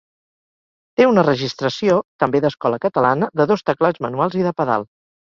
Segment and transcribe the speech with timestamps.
[1.01, 4.89] Té una registració, també d'escola catalana, de dos teclats manuals i de pedal.